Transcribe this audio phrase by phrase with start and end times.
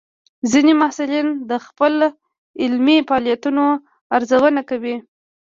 [0.51, 1.93] ځینې محصلین د خپل
[2.61, 3.63] علمي فعالیتونو
[4.15, 4.95] ارزونه کوي.